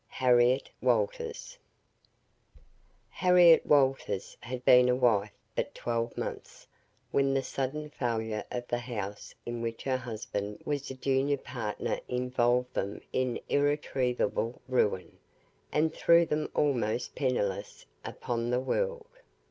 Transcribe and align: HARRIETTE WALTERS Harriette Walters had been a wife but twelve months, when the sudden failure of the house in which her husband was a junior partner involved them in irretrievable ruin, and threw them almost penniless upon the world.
HARRIETTE 0.07 0.71
WALTERS 0.81 1.59
Harriette 3.11 3.67
Walters 3.67 4.35
had 4.39 4.65
been 4.65 4.89
a 4.89 4.95
wife 4.95 5.29
but 5.55 5.75
twelve 5.75 6.17
months, 6.17 6.65
when 7.11 7.35
the 7.35 7.43
sudden 7.43 7.87
failure 7.91 8.43
of 8.49 8.67
the 8.67 8.79
house 8.79 9.35
in 9.45 9.61
which 9.61 9.83
her 9.83 9.97
husband 9.97 10.59
was 10.65 10.89
a 10.89 10.95
junior 10.95 11.37
partner 11.37 11.99
involved 12.07 12.73
them 12.73 12.99
in 13.13 13.39
irretrievable 13.47 14.59
ruin, 14.67 15.19
and 15.71 15.93
threw 15.93 16.25
them 16.25 16.49
almost 16.55 17.13
penniless 17.13 17.85
upon 18.03 18.49
the 18.49 18.59
world. 18.59 19.05